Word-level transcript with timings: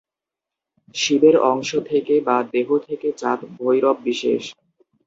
শিবের 0.95 1.35
অংশ 1.51 1.69
থেকে 1.89 2.13
বা 2.27 2.37
দেহ 2.53 2.67
থেকে 2.87 3.07
জাত 3.17 3.39
ভৈরববিশেষ। 3.55 4.43